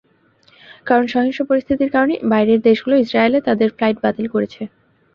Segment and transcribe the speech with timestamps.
[0.87, 4.61] কারণ, সহিংস পরিস্থিতির কারণে বাইরের দেশগুলো ইসরায়েলে তাদের ফ্লাইট বাতিল করেছে।